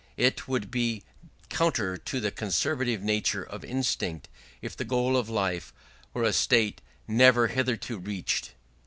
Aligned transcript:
It 0.17 0.47
would 0.47 0.71
be 0.71 1.03
counter 1.49 1.95
to 1.95 2.19
the 2.19 2.31
conservative 2.31 3.03
nature 3.03 3.43
of 3.43 3.63
instinct 3.63 4.29
if 4.59 4.75
the 4.75 4.83
goal 4.83 5.15
of 5.15 5.29
life 5.29 5.71
were 6.11 6.23
a 6.23 6.33
state 6.33 6.81
never 7.07 7.49
hitherto 7.49 7.99
reached. 7.99 8.53